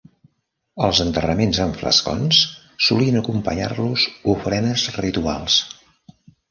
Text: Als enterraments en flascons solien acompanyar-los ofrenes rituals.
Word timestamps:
Als 0.87 1.01
enterraments 1.03 1.59
en 1.67 1.75
flascons 1.83 2.41
solien 2.89 3.21
acompanyar-los 3.23 4.09
ofrenes 4.39 4.91
rituals. 5.01 5.65